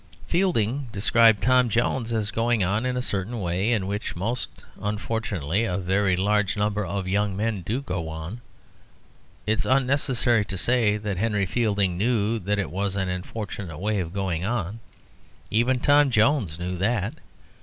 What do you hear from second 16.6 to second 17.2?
that.